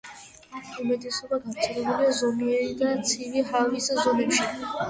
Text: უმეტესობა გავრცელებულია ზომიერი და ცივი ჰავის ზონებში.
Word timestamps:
უმეტესობა 0.83 1.37
გავრცელებულია 1.43 2.15
ზომიერი 2.21 2.73
და 2.81 2.97
ცივი 3.11 3.47
ჰავის 3.53 3.93
ზონებში. 4.01 4.53